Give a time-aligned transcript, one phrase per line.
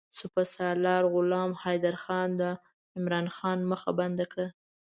[0.19, 2.43] سپه سالار غلام حیدرخان د
[2.95, 4.47] عمرا خان مخه بنده کړه.